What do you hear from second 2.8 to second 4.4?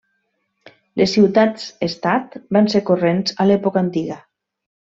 corrents a l'època Antiga.